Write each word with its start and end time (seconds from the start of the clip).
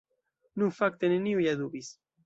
Nu, 0.61 0.71
fakte, 0.79 1.13
neniu 1.15 1.47
ja 1.49 1.57
dubis. 1.65 1.97